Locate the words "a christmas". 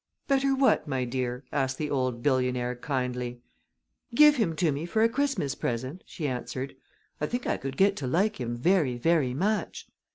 5.03-5.53